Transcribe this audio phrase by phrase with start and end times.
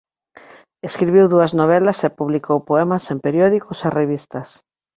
[0.89, 4.47] Escribiu dúas novelas e publicou poemas en periódicos e revistas.